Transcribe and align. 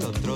el 0.00 0.06
otro. 0.06 0.30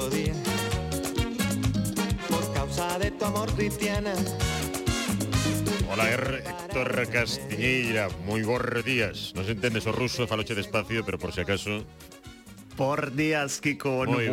Hola, 5.91 6.11
Héctor 6.11 7.09
Castiñeira, 7.09 8.09
moi 8.27 8.43
bons 8.43 8.83
días. 8.83 9.31
Non 9.33 9.47
se 9.47 9.55
entende 9.55 9.79
o 9.79 9.95
ruso, 9.95 10.27
faloche 10.27 10.59
despacio, 10.59 11.07
pero 11.07 11.17
por 11.23 11.31
si 11.31 11.41
acaso 11.41 11.87
por 12.77 13.15
días 13.15 13.61
Kiko 13.61 14.05
muy 14.07 14.29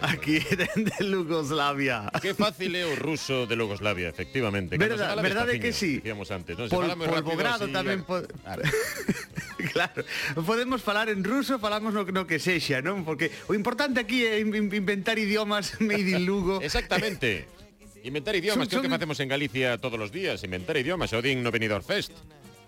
aquí 0.00 0.38
desde 0.40 1.04
Lugoslavia. 1.04 2.10
Qué 2.22 2.34
fácil 2.34 2.74
es 2.74 2.98
ruso 2.98 3.46
de 3.46 3.56
Lugoslavia, 3.56 4.08
efectivamente. 4.08 4.76
¿Verdad, 4.76 5.20
¿verdad 5.22 5.50
es 5.50 5.60
que 5.60 5.72
sí? 5.72 6.02
Antes, 6.30 6.58
¿no? 6.58 6.68
También. 6.68 8.04
Claro. 9.72 10.04
Podemos 10.46 10.82
falar 10.82 11.08
en 11.08 11.24
ruso, 11.24 11.58
falamos 11.58 11.92
no, 11.92 12.04
no 12.04 12.26
que 12.26 12.38
sexa, 12.38 12.78
non? 12.78 13.02
Porque 13.02 13.34
o 13.50 13.58
importante 13.58 13.98
aquí 13.98 14.22
é 14.22 14.38
inventar 14.38 15.18
idiomas 15.18 15.74
made 15.82 16.14
in 16.14 16.22
Lugo. 16.22 16.62
Exactamente. 16.62 17.50
Inventar 18.06 18.38
idiomas, 18.38 18.70
son, 18.70 18.70
creo 18.70 18.82
son... 18.86 18.90
que 18.90 18.94
hacemos 18.94 19.18
en 19.18 19.28
Galicia 19.28 19.76
todos 19.78 19.98
los 19.98 20.14
días, 20.14 20.42
inventar 20.46 20.78
idiomas, 20.78 21.10
Odín 21.12 21.42
no 21.42 21.50
venidor 21.50 21.82
fest. 21.82 22.14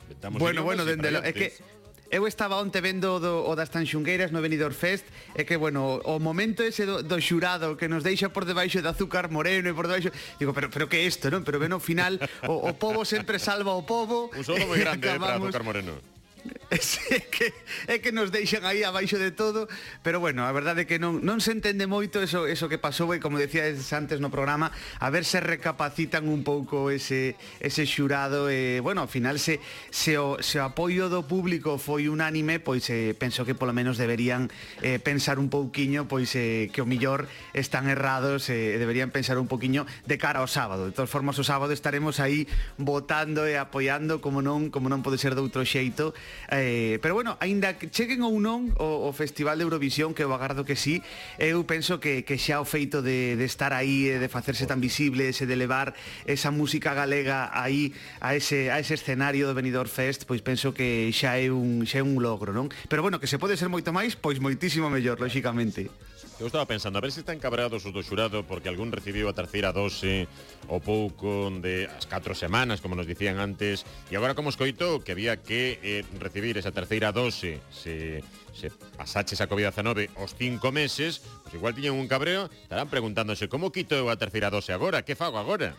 Inventamos 0.03 0.43
bueno, 0.43 0.67
bueno, 0.67 0.83
es 0.83 1.35
que 1.35 1.55
Eu 2.11 2.27
estaba 2.27 2.59
onte 2.59 2.83
vendo 2.83 3.23
do, 3.23 3.47
o 3.47 3.55
das 3.55 3.71
Tanxungueiras 3.71 4.35
no 4.35 4.43
Benidorm 4.43 4.75
Fest 4.75 5.07
E 5.31 5.47
que, 5.47 5.55
bueno, 5.55 6.03
o 6.03 6.19
momento 6.19 6.67
ese 6.67 6.83
do, 6.83 7.07
do 7.07 7.23
xurado 7.23 7.79
Que 7.79 7.87
nos 7.87 8.03
deixa 8.03 8.35
por 8.35 8.43
debaixo 8.43 8.83
de 8.83 8.91
azúcar 8.91 9.31
moreno 9.31 9.71
e 9.71 9.75
por 9.75 9.87
debaixo 9.87 10.11
Digo, 10.35 10.51
pero, 10.51 10.67
pero 10.75 10.91
que 10.91 10.99
é 10.99 11.07
isto, 11.07 11.31
non? 11.31 11.47
Pero 11.47 11.63
ven 11.63 11.71
ao 11.71 11.79
final 11.79 12.19
o, 12.51 12.67
o 12.67 12.75
povo 12.75 13.07
sempre 13.07 13.39
salva 13.39 13.71
o 13.79 13.87
povo 13.87 14.27
Un 14.35 14.43
solo 14.43 14.67
moi 14.67 14.79
grande 14.83 15.07
eh, 15.07 15.23
para 15.23 15.39
azúcar 15.39 15.63
moreno 15.63 15.95
pois 16.81 16.99
é 17.13 17.21
que, 17.21 17.53
é 17.87 17.99
que 18.01 18.11
nos 18.13 18.33
deixan 18.33 18.65
aí 18.65 18.81
abaixo 18.85 19.21
de 19.21 19.31
todo, 19.31 19.69
pero 20.03 20.17
bueno, 20.17 20.49
a 20.49 20.53
verdade 20.53 20.83
é 20.83 20.87
que 20.89 20.97
non, 20.97 21.21
non 21.21 21.45
se 21.45 21.53
entende 21.53 21.85
moito 21.85 22.25
eso, 22.25 22.49
eso 22.49 22.73
que 22.73 22.81
pasou 22.81 23.13
e 23.13 23.21
como 23.21 23.37
decíades 23.37 23.85
antes 23.93 24.17
no 24.17 24.33
programa, 24.33 24.73
a 24.97 25.09
ver 25.13 25.29
se 25.29 25.45
recapacitan 25.45 26.25
un 26.25 26.41
pouco 26.41 26.89
ese, 26.89 27.37
ese 27.61 27.85
xurado 27.85 28.49
e, 28.49 28.81
bueno, 28.81 29.05
ao 29.05 29.11
final 29.13 29.37
se, 29.37 29.61
se, 29.93 30.17
o, 30.17 30.41
se 30.41 30.57
o 30.57 30.65
apoio 30.65 31.13
do 31.13 31.29
público 31.29 31.77
foi 31.77 32.09
unánime, 32.09 32.65
pois 32.65 32.89
eh, 32.89 33.13
penso 33.13 33.45
que 33.45 33.53
polo 33.53 33.77
menos 33.77 34.01
deberían 34.01 34.49
eh, 34.81 34.97
pensar 34.97 35.37
un 35.37 35.53
pouquiño 35.53 36.09
pois 36.09 36.33
eh, 36.33 36.73
que 36.73 36.81
o 36.81 36.89
millor 36.89 37.29
están 37.53 37.93
errados 37.93 38.49
e 38.49 38.77
eh, 38.77 38.81
deberían 38.81 39.13
pensar 39.13 39.37
un 39.37 39.53
pouquiño 39.53 39.85
de 40.09 40.17
cara 40.17 40.41
ao 40.41 40.49
sábado. 40.49 40.89
De 40.89 40.97
todas 40.97 41.13
formas, 41.13 41.37
o 41.37 41.45
sábado 41.45 41.77
estaremos 41.77 42.25
aí 42.25 42.49
votando 42.81 43.45
e 43.45 43.61
apoiando 43.61 44.25
como 44.25 44.41
non 44.41 44.73
como 44.73 44.89
non 44.89 45.05
pode 45.05 45.21
ser 45.21 45.37
de 45.37 45.45
outro 45.45 45.61
xeito 45.69 46.17
eh, 46.49 46.70
Eh, 46.71 47.01
pero 47.03 47.15
bueno, 47.15 47.37
aínda 47.41 47.75
que 47.75 47.91
cheguen 47.91 48.23
ou 48.23 48.39
non 48.39 48.71
o, 48.79 49.11
o 49.11 49.11
Festival 49.11 49.59
de 49.59 49.67
Eurovisión, 49.67 50.15
que 50.15 50.23
eu 50.23 50.31
agardo 50.31 50.63
que 50.63 50.79
sí, 50.79 51.03
eu 51.43 51.67
penso 51.67 51.99
que, 51.99 52.23
que 52.23 52.39
xa 52.39 52.63
o 52.63 52.67
feito 52.67 53.03
de, 53.03 53.35
de 53.35 53.43
estar 53.43 53.75
aí, 53.75 54.07
de 54.07 54.29
facerse 54.31 54.71
tan 54.71 54.79
visible, 54.79 55.27
ese 55.27 55.51
de 55.51 55.59
levar 55.59 55.99
esa 56.31 56.55
música 56.55 56.95
galega 56.95 57.51
aí 57.51 57.91
a 58.23 58.39
ese, 58.39 58.71
a 58.71 58.79
ese 58.79 58.95
escenario 58.95 59.51
do 59.51 59.55
Benidorm 59.59 59.91
Fest, 59.91 60.31
pois 60.31 60.47
penso 60.47 60.71
que 60.71 61.11
xa 61.11 61.43
é 61.43 61.51
un, 61.51 61.83
xa 61.91 61.99
é 61.99 62.05
un 62.07 62.23
logro, 62.23 62.55
non? 62.55 62.71
Pero 62.87 63.03
bueno, 63.03 63.19
que 63.19 63.27
se 63.27 63.43
pode 63.43 63.59
ser 63.59 63.67
moito 63.67 63.91
máis, 63.91 64.15
pois 64.15 64.39
moitísimo 64.39 64.87
mellor, 64.87 65.19
lóxicamente. 65.19 65.91
Eu 66.41 66.47
estaba 66.47 66.65
pensando, 66.65 66.97
a 66.97 67.03
ver 67.05 67.13
se 67.13 67.21
están 67.21 67.37
cabrados 67.37 67.85
os 67.85 67.93
do 67.93 68.01
xurado 68.01 68.49
porque 68.49 68.73
algún 68.73 68.89
recibiu 68.89 69.29
a 69.29 69.37
terceira 69.37 69.77
dose 69.77 70.25
o 70.73 70.81
pouco 70.81 71.53
de 71.61 71.85
as 71.85 72.09
4 72.09 72.33
semanas, 72.33 72.81
como 72.81 72.97
nos 72.97 73.05
dicían 73.05 73.37
antes, 73.37 73.85
e 74.09 74.17
agora 74.17 74.33
como 74.33 74.49
escoito 74.49 75.05
que 75.05 75.13
había 75.13 75.37
que 75.45 75.77
eh, 75.85 76.01
recibir 76.17 76.57
esa 76.57 76.73
terceira 76.73 77.13
dose 77.13 77.61
se, 77.69 78.25
se 78.57 78.73
pasaches 78.97 79.45
a 79.45 79.53
COVID-19 79.53 80.17
os 80.17 80.33
5 80.33 80.65
meses, 80.73 81.21
pues 81.45 81.61
igual 81.61 81.77
tiñan 81.77 82.01
un 82.01 82.09
cabreo, 82.09 82.49
estarán 82.49 82.89
preguntándose 82.89 83.53
como 83.53 83.69
quito 83.69 83.93
eu 83.93 84.09
a 84.09 84.17
terceira 84.17 84.49
dose 84.49 84.73
agora, 84.73 85.05
que 85.05 85.13
fago 85.13 85.37
agora? 85.37 85.77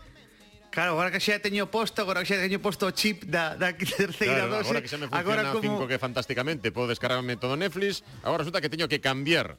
Claro, 0.70 0.94
agora 0.94 1.10
que 1.10 1.18
xa 1.18 1.42
teño 1.42 1.74
posto, 1.74 2.06
agora 2.06 2.22
que 2.22 2.30
xa 2.30 2.38
teño 2.38 2.62
posto 2.62 2.86
o 2.86 2.94
chip 2.94 3.26
da, 3.26 3.58
da 3.58 3.74
terceira 3.98 4.46
claro, 4.46 4.62
dose. 4.62 4.78
Agora 4.78 4.86
que 4.86 4.94
xa 4.94 5.02
me 5.02 5.10
funciona 5.10 5.26
agora 5.26 5.42
como... 5.50 5.90
5 5.90 5.90
que 5.90 5.98
fantásticamente, 5.98 6.70
podo 6.70 6.94
descargarme 6.94 7.34
todo 7.34 7.58
Netflix, 7.58 8.06
agora 8.22 8.46
resulta 8.46 8.62
que 8.62 8.70
teño 8.70 8.86
que 8.86 9.02
cambiar 9.02 9.58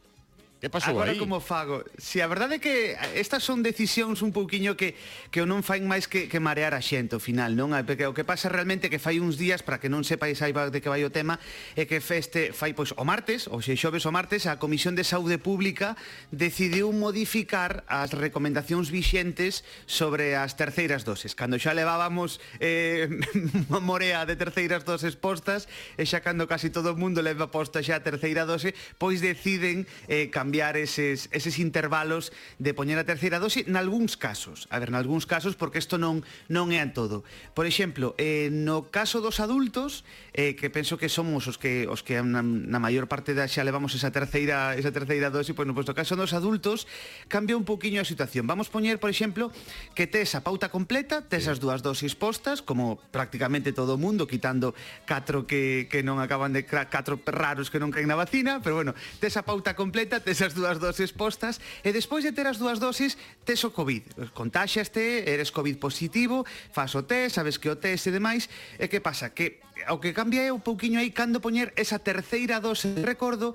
Que 0.63 0.71
pasou 0.71 0.95
Agora 0.95 1.11
aí? 1.11 1.19
como 1.19 1.41
fago? 1.41 1.83
Si, 1.99 2.23
a 2.23 2.31
verdade 2.31 2.55
é 2.55 2.61
que 2.63 2.95
estas 3.19 3.43
son 3.43 3.67
decisións 3.67 4.23
un 4.23 4.31
pouquiño 4.31 4.79
que, 4.79 4.95
que 5.35 5.43
non 5.43 5.67
fain 5.67 5.91
máis 5.91 6.07
que, 6.07 6.31
que 6.31 6.39
marear 6.39 6.71
a 6.71 6.79
xente 6.79 7.19
ao 7.19 7.21
final, 7.21 7.59
non? 7.59 7.75
Eh, 7.75 7.83
porque 7.83 8.07
o 8.07 8.15
que 8.15 8.23
pasa 8.23 8.47
realmente 8.47 8.87
que 8.87 9.03
fai 9.03 9.19
uns 9.19 9.35
días, 9.35 9.67
para 9.67 9.83
que 9.83 9.91
non 9.91 10.07
sepais 10.07 10.39
aí 10.39 10.55
de 10.55 10.79
que 10.79 10.87
vai 10.87 11.03
o 11.03 11.11
tema, 11.11 11.43
é 11.75 11.83
que 11.83 11.99
feste 11.99 12.55
fai 12.55 12.79
pois 12.79 12.95
o 12.95 13.03
martes, 13.03 13.51
ou 13.51 13.59
se 13.59 13.75
xoves 13.75 14.07
o 14.07 14.15
martes, 14.15 14.47
a 14.47 14.63
Comisión 14.63 14.95
de 14.95 15.03
Saúde 15.03 15.43
Pública 15.43 15.99
decidiu 16.31 16.95
modificar 16.95 17.83
as 17.91 18.15
recomendacións 18.15 18.87
vixentes 18.87 19.67
sobre 19.91 20.39
as 20.39 20.55
terceiras 20.55 21.03
doses. 21.03 21.35
Cando 21.35 21.59
xa 21.59 21.75
levábamos 21.75 22.39
eh, 22.63 23.11
morea 23.83 24.23
de 24.31 24.39
terceiras 24.39 24.87
doses 24.87 25.19
postas, 25.19 25.67
e 25.99 26.07
xa 26.07 26.23
cando 26.23 26.47
casi 26.47 26.71
todo 26.71 26.95
o 26.95 27.01
mundo 27.03 27.19
leva 27.19 27.51
posta 27.51 27.83
xa 27.83 27.99
a 27.99 28.07
terceira 28.07 28.47
dose, 28.47 28.79
pois 28.95 29.19
deciden 29.19 29.91
eh, 30.07 30.31
cambiar 30.31 30.52
cambiar 30.53 30.77
eses, 30.77 31.33
eses 31.33 31.59
intervalos 31.59 32.29
de 32.61 32.77
poñer 32.77 33.01
a 33.01 33.09
terceira 33.09 33.41
dose 33.41 33.65
nalgúns 33.73 34.21
casos. 34.21 34.69
A 34.69 34.77
ver, 34.77 34.93
nalgúns 34.93 35.25
casos, 35.25 35.57
porque 35.57 35.81
isto 35.81 35.97
non, 35.97 36.21
non 36.53 36.69
é 36.77 36.85
en 36.85 36.93
todo. 36.93 37.25
Por 37.57 37.65
exemplo, 37.65 38.13
eh, 38.21 38.53
no 38.53 38.93
caso 38.93 39.25
dos 39.25 39.41
adultos, 39.41 40.05
eh, 40.37 40.53
que 40.53 40.69
penso 40.69 41.01
que 41.01 41.09
somos 41.09 41.49
os 41.49 41.57
que, 41.57 41.89
os 41.89 42.05
que 42.05 42.21
na, 42.21 42.45
na 42.45 42.77
maior 42.77 43.09
parte 43.09 43.33
da 43.33 43.49
xa 43.49 43.65
levamos 43.65 43.97
esa 43.97 44.13
terceira, 44.13 44.77
esa 44.77 44.93
terceira 44.93 45.33
dose, 45.33 45.57
pois 45.57 45.65
no 45.65 45.73
posto 45.73 45.97
caso 45.97 46.21
dos 46.21 46.37
adultos, 46.37 46.85
cambia 47.33 47.57
un 47.57 47.65
poquinho 47.65 48.05
a 48.05 48.07
situación. 48.07 48.45
Vamos 48.45 48.69
poñer, 48.69 49.01
por 49.01 49.09
exemplo, 49.09 49.49
que 49.97 50.05
tes 50.05 50.37
a 50.37 50.45
pauta 50.45 50.69
completa, 50.69 51.25
tes 51.25 51.49
as 51.49 51.65
dúas 51.65 51.81
dosis 51.81 52.13
postas, 52.13 52.61
como 52.61 53.01
prácticamente 53.09 53.73
todo 53.73 53.97
o 53.97 54.03
mundo, 54.03 54.29
quitando 54.29 54.77
catro 55.09 55.49
que, 55.49 55.89
que 55.89 56.05
non 56.05 56.21
acaban 56.21 56.53
de 56.53 56.69
catro 56.69 57.17
raros 57.25 57.73
que 57.73 57.81
non 57.81 57.89
caen 57.89 58.05
na 58.05 58.21
vacina, 58.21 58.61
pero 58.61 58.77
bueno, 58.77 58.93
tes 59.17 59.33
a 59.41 59.49
pauta 59.49 59.73
completa, 59.73 60.21
tes 60.21 60.42
as 60.43 60.55
dúas 60.55 60.79
doses 60.79 61.15
postas 61.15 61.63
e 61.83 61.91
despois 61.95 62.27
de 62.27 62.35
ter 62.35 62.47
as 62.47 62.59
dúas 62.59 62.79
doses 62.79 63.17
tes 63.47 63.63
o 63.65 63.71
Covid. 63.71 64.31
Contaxaste, 64.35 65.25
eres 65.25 65.55
Covid 65.55 65.79
positivo, 65.79 66.45
fas 66.71 66.95
o 66.95 67.03
test, 67.03 67.39
sabes 67.39 67.59
que 67.59 67.71
o 67.71 67.77
test 67.77 68.07
e 68.07 68.13
demais. 68.13 68.51
E 68.79 68.89
que 68.91 69.01
pasa? 69.01 69.31
Que 69.31 69.63
o 69.89 69.99
que 69.99 70.13
cambia 70.13 70.47
é 70.47 70.53
un 70.53 70.63
pouquiño 70.63 71.01
aí 71.01 71.11
cando 71.11 71.43
poñer 71.43 71.73
esa 71.75 71.99
terceira 71.99 72.61
dose, 72.61 72.93
recordo, 73.03 73.55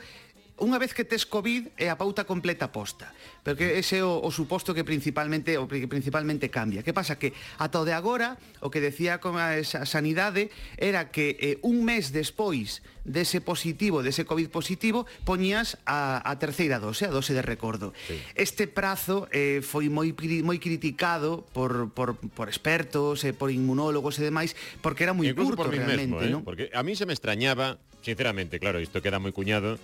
unha 0.57 0.81
vez 0.81 0.97
que 0.97 1.05
tes 1.05 1.29
COVID 1.29 1.77
é 1.77 1.93
a 1.93 1.97
pauta 1.97 2.25
completa 2.25 2.73
posta. 2.73 3.13
Porque 3.45 3.77
ese 3.77 4.01
é 4.01 4.03
o, 4.03 4.17
o 4.19 4.29
suposto 4.33 4.73
que 4.73 4.81
principalmente 4.81 5.53
o 5.55 5.69
que 5.69 5.85
principalmente 5.85 6.49
cambia. 6.49 6.81
Que 6.81 6.97
pasa 6.97 7.21
que 7.21 7.37
ata 7.61 7.81
o 7.81 7.85
de 7.85 7.93
agora, 7.93 8.41
o 8.65 8.73
que 8.73 8.81
decía 8.81 9.21
con 9.21 9.37
a 9.37 9.55
esa 9.55 9.85
sanidade 9.85 10.49
era 10.81 11.13
que 11.13 11.37
eh, 11.37 11.61
un 11.61 11.85
mes 11.85 12.09
despois 12.09 12.81
dese 13.07 13.39
positivo, 13.39 14.03
dese 14.03 14.27
COVID 14.27 14.51
positivo, 14.51 15.07
poñías 15.23 15.79
a, 15.87 16.19
a 16.19 16.33
terceira 16.41 16.81
dose, 16.81 17.07
a 17.07 17.13
dose 17.13 17.31
de 17.31 17.45
recordo. 17.45 17.95
Sí. 18.09 18.19
Este 18.35 18.67
prazo 18.67 19.31
eh, 19.31 19.63
foi 19.63 19.87
moi 19.87 20.11
moi 20.43 20.59
criticado 20.59 21.47
por, 21.55 21.93
por, 21.95 22.19
por 22.19 22.51
expertos, 22.51 23.23
eh, 23.23 23.31
por 23.31 23.53
inmunólogos 23.53 24.19
e 24.19 24.27
demais, 24.27 24.57
porque 24.83 25.07
era 25.07 25.15
moi 25.15 25.31
curto 25.31 25.55
por 25.55 25.71
realmente, 25.71 26.09
mesmo, 26.09 26.19
eh? 26.19 26.29
¿no? 26.33 26.43
Porque 26.43 26.67
a 26.75 26.83
mí 26.83 26.99
se 26.99 27.07
me 27.07 27.15
extrañaba, 27.15 27.79
sinceramente, 28.03 28.59
claro, 28.59 28.83
isto 28.83 28.99
queda 28.99 29.23
moi 29.23 29.31
cuñado, 29.31 29.79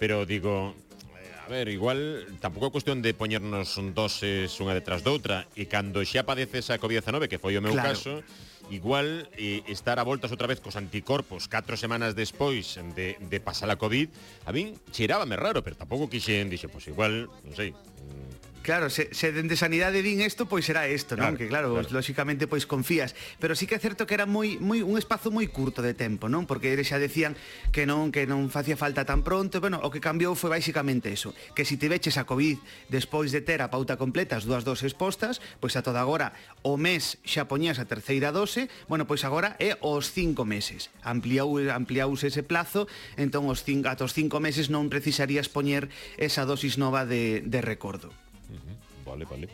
pero 0.00 0.24
digo, 0.24 0.74
eh, 1.20 1.44
a 1.44 1.48
ver, 1.52 1.68
igual 1.68 2.24
tampouco 2.40 2.72
é 2.72 2.74
cuestión 2.74 3.04
de 3.04 3.12
poñernos 3.12 3.76
doses 3.92 4.48
unha 4.64 4.72
detrás 4.72 5.04
doutra 5.04 5.44
e 5.52 5.68
cando 5.68 6.00
xa 6.00 6.24
padeces 6.24 6.72
a 6.72 6.80
COVID-19, 6.80 7.28
que 7.28 7.36
foi 7.36 7.54
o 7.54 7.62
meu 7.62 7.76
claro. 7.76 7.92
caso, 7.92 8.24
igual 8.72 9.28
eh, 9.36 9.60
estar 9.68 10.00
a 10.00 10.04
voltas 10.08 10.32
outra 10.32 10.48
vez 10.48 10.64
cos 10.64 10.80
anticorpos 10.80 11.52
catro 11.52 11.76
semanas 11.76 12.16
despois 12.16 12.80
de, 12.96 13.20
de 13.20 13.38
pasar 13.44 13.68
a 13.68 13.76
COVID, 13.76 14.08
a 14.48 14.50
min 14.56 14.72
cheirábame 14.88 15.36
raro, 15.36 15.60
pero 15.60 15.76
tampouco 15.76 16.08
quixen, 16.08 16.48
dixe, 16.48 16.72
pois 16.72 16.88
pues 16.88 16.96
igual, 16.96 17.28
non 17.44 17.52
sei, 17.52 17.76
mm, 17.76 18.49
Claro, 18.62 18.90
se, 18.90 19.08
se 19.16 19.32
dende 19.32 19.56
sanidade 19.56 20.04
din 20.04 20.20
isto, 20.20 20.44
pois 20.44 20.68
será 20.68 20.84
isto, 20.84 21.16
claro, 21.16 21.32
non? 21.32 21.40
Que 21.40 21.48
claro, 21.48 21.72
claro. 21.72 21.88
lóxicamente 21.96 22.44
pois 22.44 22.68
confías, 22.68 23.16
pero 23.40 23.56
sí 23.56 23.64
que 23.64 23.76
é 23.76 23.80
certo 23.80 24.04
que 24.04 24.12
era 24.12 24.28
moi 24.28 24.60
moi 24.60 24.84
un 24.84 25.00
espazo 25.00 25.32
moi 25.32 25.48
curto 25.48 25.80
de 25.80 25.96
tempo, 25.96 26.28
non? 26.28 26.44
Porque 26.44 26.76
eles 26.76 26.92
xa 26.92 27.00
decían 27.00 27.40
que 27.72 27.88
non 27.88 28.12
que 28.12 28.28
non 28.28 28.52
facía 28.52 28.76
falta 28.76 29.08
tan 29.08 29.24
pronto, 29.24 29.64
bueno, 29.64 29.80
o 29.80 29.88
que 29.88 30.04
cambiou 30.04 30.36
foi 30.36 30.52
basicamente 30.52 31.08
eso, 31.08 31.32
que 31.56 31.64
se 31.64 31.80
te 31.80 31.88
veches 31.88 32.20
a 32.20 32.28
Covid 32.28 32.60
despois 32.92 33.32
de 33.32 33.40
ter 33.40 33.64
a 33.64 33.72
pauta 33.72 33.96
completa 33.96 34.36
as 34.36 34.44
dúas 34.44 34.60
doses 34.60 34.92
postas, 34.92 35.40
pois 35.56 35.72
a 35.74 35.80
toda 35.80 36.04
agora 36.04 36.36
o 36.60 36.76
mes 36.76 37.16
xa 37.24 37.48
poñías 37.48 37.80
a 37.80 37.88
terceira 37.88 38.28
dose, 38.28 38.68
bueno, 38.92 39.08
pois 39.08 39.24
agora 39.24 39.56
é 39.56 39.80
os 39.80 40.12
cinco 40.12 40.44
meses. 40.44 40.92
Ampliou 41.00 41.56
ampliouse 41.72 42.28
ese 42.28 42.44
plazo, 42.44 42.84
entón 43.16 43.48
os 43.48 43.64
cinco, 43.64 43.88
atos 43.88 44.12
cinco 44.12 44.36
meses 44.36 44.68
non 44.68 44.92
precisarías 44.92 45.48
poñer 45.48 45.88
esa 46.20 46.44
dosis 46.44 46.76
nova 46.76 47.08
de, 47.08 47.40
de 47.40 47.64
recordo. 47.64 48.12
Vale, 49.10 49.24
vale. 49.24 49.48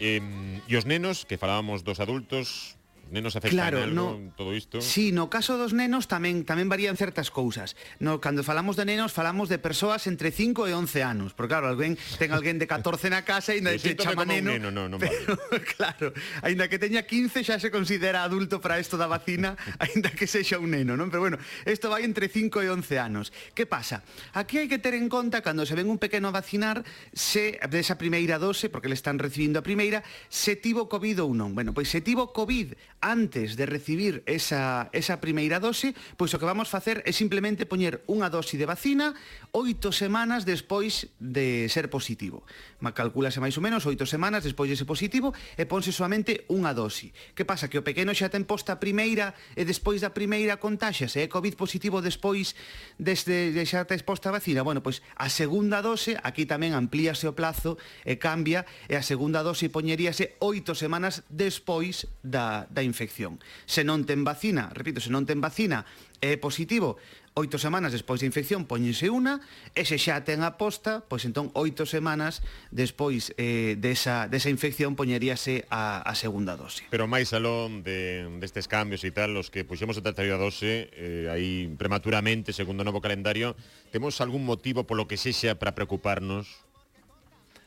Eh, 0.00 0.20
e 0.64 0.72
os 0.72 0.88
nenos, 0.88 1.24
que 1.28 1.36
falábamos 1.36 1.84
dos 1.84 2.00
adultos, 2.00 2.80
nenos 3.12 3.36
afectan 3.36 3.70
claro, 3.70 3.78
algo 3.84 3.94
no, 3.94 4.08
en 4.16 4.32
todo 4.32 4.56
isto? 4.56 4.80
Sí, 4.80 5.12
no 5.12 5.28
caso 5.28 5.60
dos 5.60 5.76
nenos 5.76 6.08
tamén 6.08 6.48
tamén 6.48 6.66
varían 6.72 6.96
certas 6.96 7.28
cousas. 7.28 7.76
No, 8.00 8.18
cando 8.18 8.40
falamos 8.42 8.74
de 8.74 8.88
nenos, 8.88 9.12
falamos 9.12 9.52
de 9.52 9.60
persoas 9.60 10.08
entre 10.08 10.32
5 10.32 10.66
e 10.66 10.72
11 10.72 11.04
anos, 11.04 11.30
porque 11.36 11.52
claro, 11.52 11.68
alguén 11.68 12.00
ten 12.16 12.32
alguén 12.32 12.56
de 12.56 12.64
14 12.64 13.12
na 13.12 13.22
casa 13.22 13.52
e 13.52 13.60
ainda 13.60 13.76
que 13.76 13.92
chama 13.94 14.24
neno. 14.24 14.56
neno 14.56 14.72
no, 14.72 14.88
no 14.88 14.96
pero, 14.96 15.36
vale. 15.36 15.60
claro, 15.76 16.06
aínda 16.40 16.66
que 16.72 16.80
teña 16.80 17.04
15 17.04 17.44
xa 17.44 17.60
se 17.60 17.68
considera 17.68 18.24
adulto 18.24 18.58
para 18.58 18.80
isto 18.80 18.96
da 18.96 19.06
vacina, 19.06 19.54
aínda 19.84 20.08
que 20.16 20.24
sexa 20.24 20.56
un 20.56 20.72
neno, 20.72 20.96
non? 20.96 21.12
Pero 21.12 21.20
bueno, 21.20 21.36
isto 21.68 21.92
vai 21.92 22.08
entre 22.08 22.32
5 22.32 22.64
e 22.64 22.72
11 22.72 22.96
anos. 22.96 23.30
Que 23.52 23.68
pasa? 23.68 24.00
Aquí 24.32 24.56
hai 24.56 24.66
que 24.72 24.80
ter 24.80 24.96
en 24.96 25.12
conta 25.12 25.44
cando 25.44 25.68
se 25.68 25.76
ven 25.76 25.92
un 25.92 26.00
pequeno 26.00 26.32
a 26.32 26.34
vacinar 26.34 26.80
se 27.12 27.60
desa 27.68 28.00
primeira 28.00 28.40
dose, 28.40 28.72
porque 28.72 28.88
le 28.88 28.96
están 28.96 29.20
recibindo 29.20 29.60
a 29.60 29.66
primeira, 29.66 30.00
se 30.32 30.56
tivo 30.56 30.88
COVID 30.88 31.28
ou 31.28 31.36
non. 31.36 31.52
Bueno, 31.52 31.76
pois 31.76 31.92
se 31.92 32.00
tivo 32.00 32.32
COVID 32.32 33.01
antes 33.02 33.58
de 33.58 33.66
recibir 33.66 34.22
esa, 34.30 34.88
esa 34.94 35.18
primeira 35.18 35.58
dose, 35.58 35.92
pois 36.16 36.30
o 36.32 36.38
que 36.38 36.46
vamos 36.46 36.70
facer 36.70 37.02
é 37.02 37.10
simplemente 37.10 37.66
poñer 37.66 38.06
unha 38.06 38.30
dose 38.30 38.54
de 38.54 38.64
vacina 38.64 39.12
oito 39.50 39.90
semanas 39.90 40.46
despois 40.46 41.10
de 41.18 41.66
ser 41.66 41.90
positivo. 41.90 42.46
Ma 42.78 42.94
calculase 42.94 43.42
máis 43.42 43.58
ou 43.58 43.62
menos 43.66 43.84
oito 43.90 44.06
semanas 44.06 44.46
despois 44.46 44.70
de 44.70 44.78
ser 44.78 44.86
positivo 44.86 45.34
e 45.58 45.66
ponse 45.66 45.90
solamente 45.90 46.46
unha 46.46 46.70
dose. 46.72 47.10
Que 47.34 47.42
pasa? 47.42 47.66
Que 47.66 47.82
o 47.82 47.84
pequeno 47.84 48.14
xa 48.14 48.30
ten 48.30 48.46
posta 48.46 48.78
a 48.78 48.80
primeira 48.80 49.34
e 49.58 49.66
despois 49.66 49.98
da 49.98 50.14
primeira 50.14 50.62
contaxia 50.62 51.10
se 51.10 51.26
é 51.26 51.26
COVID 51.26 51.58
positivo 51.58 51.98
despois 51.98 52.54
desde 53.02 53.50
de 53.50 53.66
xa 53.66 53.82
tes 53.84 54.06
posta 54.06 54.30
a 54.30 54.38
vacina. 54.38 54.62
Bueno, 54.62 54.78
pois 54.78 55.02
a 55.18 55.26
segunda 55.26 55.82
dose, 55.82 56.14
aquí 56.22 56.46
tamén 56.46 56.78
amplíase 56.78 57.26
o 57.26 57.34
plazo 57.34 57.74
e 58.06 58.14
cambia, 58.22 58.62
e 58.86 58.94
a 58.94 59.02
segunda 59.02 59.42
dose 59.42 59.66
poñeríase 59.66 60.38
oito 60.38 60.78
semanas 60.78 61.26
despois 61.26 62.06
da, 62.22 62.70
da 62.70 62.86
infección. 62.92 63.40
Se 63.64 63.80
non 63.88 64.04
ten 64.04 64.20
vacina, 64.20 64.68
repito, 64.76 65.00
se 65.00 65.08
non 65.08 65.24
ten 65.24 65.40
vacina, 65.40 65.88
é 66.20 66.36
positivo, 66.36 67.00
oito 67.34 67.56
semanas 67.56 67.96
despois 67.96 68.20
da 68.20 68.28
infección 68.28 68.68
poñense 68.68 69.08
unha, 69.08 69.40
e 69.72 69.88
se 69.88 69.96
xa 69.96 70.20
ten 70.20 70.44
a 70.44 70.60
posta, 70.60 71.00
pois 71.08 71.24
entón 71.24 71.48
oito 71.56 71.88
semanas 71.88 72.44
despois 72.68 73.32
eh, 73.40 73.74
desa, 73.80 74.28
desa 74.28 74.52
infección 74.52 74.92
poñeríase 74.92 75.64
a, 75.72 76.04
a 76.04 76.12
segunda 76.12 76.60
dose. 76.60 76.84
Pero 76.92 77.08
máis 77.08 77.32
alón 77.32 77.80
de, 77.80 78.28
destes 78.36 78.68
cambios 78.68 79.00
e 79.08 79.10
tal, 79.16 79.32
os 79.40 79.48
que 79.48 79.64
puxemos 79.64 79.96
a 79.96 80.04
terceira 80.04 80.36
dose, 80.36 80.92
eh, 80.92 81.32
aí 81.32 81.72
prematuramente, 81.80 82.52
segundo 82.52 82.84
o 82.84 82.88
novo 82.88 83.00
calendario, 83.00 83.56
temos 83.88 84.20
algún 84.20 84.44
motivo 84.44 84.84
polo 84.84 85.08
que 85.08 85.16
sexa 85.16 85.56
para 85.56 85.72
preocuparnos? 85.72 86.71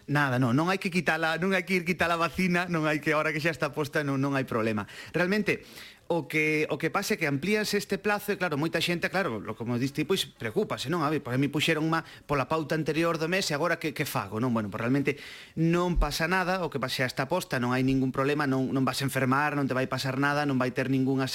Nada, 0.05 0.37
non, 0.37 0.53
non 0.53 0.69
hai 0.69 0.77
que 0.77 0.93
quitala, 0.93 1.41
non 1.41 1.57
hai 1.57 1.65
que 1.65 1.73
ir 1.73 1.81
quitar 1.81 2.13
a 2.13 2.17
vacina, 2.19 2.69
non 2.69 2.85
hai 2.85 3.01
que 3.01 3.17
ahora 3.17 3.33
que 3.33 3.41
xa 3.41 3.49
está 3.49 3.73
posta, 3.73 4.05
non 4.05 4.21
non 4.21 4.37
hai 4.37 4.45
problema. 4.45 4.85
Realmente 5.09 5.65
O 6.07 6.29
que, 6.29 6.69
o 6.69 6.77
que 6.77 6.93
pasa 6.93 7.13
é 7.13 7.17
que 7.17 7.25
amplías 7.25 7.73
este 7.73 7.97
plazo 7.97 8.29
e 8.29 8.37
claro, 8.37 8.61
moita 8.61 8.77
xente, 8.77 9.09
claro, 9.09 9.41
lo, 9.41 9.57
como 9.57 9.73
diste, 9.81 10.05
pois 10.05 10.29
preocúpase, 10.29 10.85
non? 10.85 11.01
A 11.01 11.09
ver, 11.09 11.25
porque 11.25 11.41
me 11.41 11.49
puxeron 11.49 11.89
má 11.89 12.05
pola 12.29 12.45
pauta 12.45 12.77
anterior 12.77 13.17
do 13.17 13.25
mes 13.25 13.49
e 13.49 13.57
agora 13.57 13.81
que, 13.81 13.89
que 13.89 14.05
fago, 14.05 14.37
non? 14.37 14.53
Bueno, 14.53 14.69
pois 14.69 14.85
realmente 14.85 15.17
non 15.57 15.97
pasa 15.97 16.29
nada, 16.29 16.61
o 16.61 16.69
que 16.69 16.77
pase 16.77 17.01
hasta 17.01 17.25
posta, 17.25 17.57
non 17.57 17.73
hai 17.73 17.81
ningún 17.81 18.13
problema, 18.13 18.45
non, 18.45 18.69
non 18.69 18.85
vas 18.85 19.01
a 19.01 19.09
enfermar, 19.09 19.57
non 19.57 19.65
te 19.65 19.73
vai 19.73 19.89
pasar 19.89 20.21
nada, 20.21 20.45
non 20.45 20.61
vai 20.61 20.69
ter 20.77 20.93
ningunha 20.93 21.25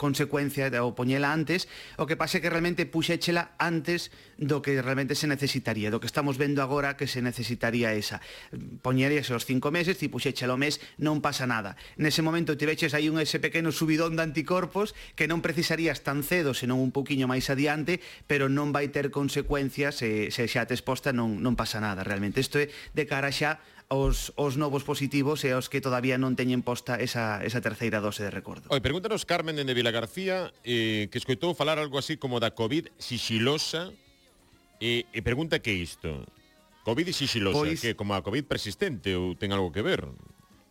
consecuencia 0.00 0.72
de 0.72 0.80
o 0.80 0.96
poñela 0.96 1.28
antes, 1.28 1.68
o 2.00 2.08
que 2.08 2.16
pase 2.16 2.40
que 2.40 2.48
realmente 2.48 2.88
puxéchela 2.88 3.52
antes 3.60 4.08
do 4.40 4.64
que 4.64 4.80
realmente 4.80 5.12
se 5.12 5.28
necesitaría, 5.28 5.92
do 5.92 6.00
que 6.00 6.08
estamos 6.08 6.40
vendo 6.40 6.64
agora 6.64 6.96
que 6.96 7.04
se 7.04 7.20
necesitaría 7.20 7.92
esa. 7.92 8.24
Poñerías 8.80 9.28
os 9.28 9.44
cinco 9.44 9.68
meses, 9.68 10.00
ti 10.00 10.08
puxéchela 10.08 10.56
o 10.56 10.60
mes, 10.60 10.80
non 10.96 11.20
pasa 11.20 11.44
nada. 11.44 11.76
Nese 12.00 12.24
momento 12.24 12.56
tiveches 12.56 12.96
aí 12.96 13.12
un 13.12 13.20
ese 13.20 13.36
pequeno 13.36 13.68
subidón 13.68 14.13
de 14.16 14.24
anticorpos 14.24 14.94
que 15.14 15.26
non 15.26 15.42
precisarías 15.44 16.02
tan 16.02 16.22
cedo, 16.22 16.54
senón 16.54 16.80
un 16.80 16.90
pouquiño 16.90 17.26
máis 17.30 17.50
adiante, 17.50 17.98
pero 18.26 18.46
non 18.48 18.70
vai 18.70 18.90
ter 18.90 19.10
consecuencias 19.14 19.98
se, 19.98 20.30
se 20.34 20.46
xa 20.48 20.66
te 20.66 20.74
exposta 20.74 21.12
non, 21.12 21.42
non 21.42 21.54
pasa 21.54 21.78
nada 21.82 22.02
realmente. 22.02 22.42
Isto 22.42 22.62
é 22.62 22.70
de 22.70 23.04
cara 23.04 23.30
xa 23.34 23.62
os, 23.88 24.32
os 24.36 24.56
novos 24.56 24.84
positivos 24.84 25.44
e 25.44 25.52
aos 25.52 25.68
que 25.68 25.84
todavía 25.84 26.16
non 26.16 26.34
teñen 26.34 26.64
posta 26.64 26.96
esa, 26.96 27.44
esa 27.44 27.60
terceira 27.60 28.00
dose 28.00 28.24
de 28.24 28.32
recordo. 28.32 28.70
Oi, 28.72 28.80
pregúntanos 28.80 29.28
Carmen 29.28 29.60
de 29.60 29.74
Vila 29.76 29.92
García, 29.92 30.50
eh, 30.64 31.06
que 31.12 31.20
escoitou 31.20 31.52
falar 31.52 31.76
algo 31.76 32.00
así 32.00 32.16
como 32.16 32.40
da 32.40 32.56
COVID 32.56 32.90
sixilosa, 32.96 33.92
e, 34.80 35.06
e 35.12 35.20
pregunta 35.20 35.60
que 35.60 35.72
isto, 35.76 36.24
COVID 36.84 37.12
sixilosa, 37.12 37.64
pois... 37.64 37.80
que 37.80 37.96
como 37.96 38.16
a 38.16 38.24
COVID 38.24 38.44
persistente 38.44 39.16
ou 39.16 39.36
ten 39.36 39.52
algo 39.52 39.72
que 39.72 39.84
ver? 39.84 40.04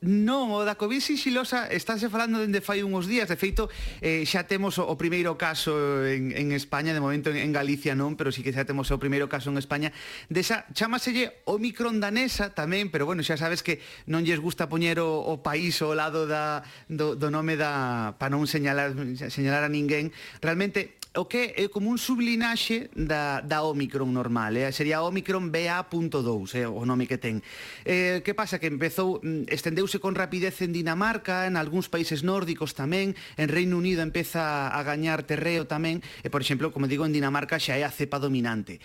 Non, 0.03 0.51
o 0.51 0.67
da 0.67 0.75
Covid 0.75 0.99
sigilosa 0.99 1.71
estáse 1.71 2.11
falando 2.11 2.43
dende 2.43 2.59
fai 2.59 2.83
uns 2.83 3.07
días, 3.07 3.31
de 3.31 3.39
feito 3.39 3.71
eh, 4.03 4.27
xa 4.27 4.43
temos 4.43 4.75
o, 4.75 4.83
o 4.83 4.99
primeiro 4.99 5.39
caso 5.39 6.03
en, 6.03 6.35
en 6.35 6.51
España, 6.51 6.91
de 6.91 6.99
momento 6.99 7.31
en, 7.31 7.39
en 7.39 7.55
Galicia 7.55 7.95
non, 7.95 8.19
pero 8.19 8.27
sí 8.27 8.43
que 8.43 8.51
xa 8.51 8.67
temos 8.67 8.91
o 8.91 8.99
primeiro 8.99 9.31
caso 9.31 9.47
en 9.47 9.55
España, 9.55 9.95
desa, 10.27 10.67
chamaselle 10.75 11.39
Omicron 11.47 12.03
danesa 12.03 12.51
tamén, 12.51 12.91
pero 12.91 13.07
bueno, 13.07 13.23
xa 13.23 13.39
sabes 13.39 13.63
que 13.63 13.79
non 14.03 14.27
lles 14.27 14.43
gusta 14.43 14.67
poñer 14.67 14.99
o, 14.99 15.23
o 15.23 15.39
país 15.39 15.79
ao 15.79 15.95
lado 15.95 16.27
da, 16.27 16.67
do, 16.91 17.15
do 17.15 17.31
nome 17.31 17.55
da, 17.55 18.19
para 18.19 18.35
non 18.35 18.43
señalar, 18.43 18.91
señalar 19.31 19.63
a 19.63 19.71
ninguén, 19.71 20.11
realmente 20.43 20.99
o 21.15 21.29
que 21.29 21.53
é 21.53 21.69
como 21.69 21.93
un 21.93 22.01
sublinaxe 22.01 22.89
da, 22.97 23.45
da 23.45 23.61
Omicron 23.61 24.09
normal, 24.09 24.57
eh? 24.57 24.73
sería 24.73 25.05
Omicron 25.05 25.53
BA.2, 25.53 26.57
eh? 26.57 26.65
o 26.65 26.81
nome 26.89 27.05
que 27.05 27.21
ten. 27.21 27.45
Eh, 27.85 28.25
que 28.25 28.33
pasa? 28.33 28.57
Que 28.57 28.65
empezou, 28.65 29.21
mm, 29.21 29.45
estendeuse 29.45 30.01
con 30.01 30.17
rapidez 30.17 30.65
en 30.65 30.73
Dinamarca, 30.73 31.45
en 31.45 31.53
algúns 31.53 31.85
países 31.85 32.25
nórdicos 32.25 32.73
tamén, 32.73 33.13
en 33.37 33.47
Reino 33.47 33.77
Unido 33.77 34.01
empeza 34.01 34.73
a 34.73 34.81
gañar 34.81 35.21
terreo 35.21 35.69
tamén, 35.69 36.01
e, 36.25 36.33
por 36.33 36.41
exemplo, 36.41 36.73
como 36.73 36.89
digo, 36.89 37.05
en 37.05 37.13
Dinamarca 37.13 37.61
xa 37.61 37.77
é 37.77 37.85
a 37.85 37.93
cepa 37.93 38.17
dominante 38.17 38.81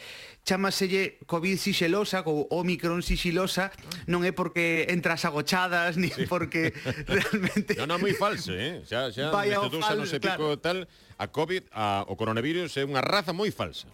chamaselle 0.49 1.19
COVID 1.27 1.59
sixelosa 1.61 2.25
ou 2.25 2.49
Omicron 2.49 3.05
sixilosa 3.05 3.69
non 4.09 4.25
é 4.25 4.33
porque 4.33 4.89
entras 4.89 5.29
agochadas 5.29 5.97
ni 6.01 6.09
sí. 6.09 6.25
porque 6.25 6.73
realmente 7.05 7.77
Non, 7.77 7.85
non, 7.85 8.01
moi 8.01 8.17
falso, 8.17 8.57
eh? 8.57 8.81
Xa, 8.89 9.13
xa, 9.13 9.29
Vaya 9.29 9.61
estes 9.61 9.73
dous 9.77 9.85
anos 9.85 10.09
e 10.09 10.17
pico 10.17 10.57
claro. 10.57 10.65
tal 10.65 10.79
A 11.19 11.27
COVID, 11.27 11.75
a, 11.75 12.07
o 12.07 12.15
coronavirus 12.15 12.71
é 12.79 12.87
unha 12.87 13.03
raza 13.03 13.35
moi 13.35 13.51
falsa. 13.51 13.91